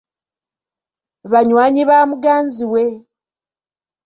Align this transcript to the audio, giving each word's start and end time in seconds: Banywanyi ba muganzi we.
Banywanyi 1.31 1.81
ba 1.89 1.97
muganzi 2.09 2.63
we. 2.71 2.83